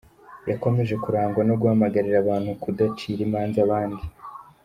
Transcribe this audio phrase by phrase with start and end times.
[0.49, 4.03] Yakomeje kurangwa no guhamagarira abantu kudacira imanza abandi.